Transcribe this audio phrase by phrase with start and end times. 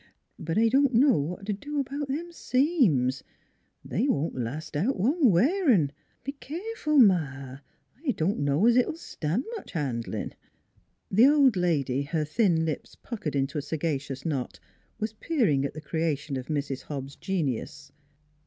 [0.39, 3.21] But I don't know what t' do about them seams.
[3.85, 5.91] They won't last out one wearin'....
[6.23, 7.59] Be keerful, Ma,
[8.03, 10.33] I don 1 know es it '11 stan' much handlin'."
[11.11, 14.59] The old lady, her thin lips puckered into a saga cious knot,
[14.97, 16.81] was peering at the creation of Mrs.
[16.85, 17.91] Hobbs' genius.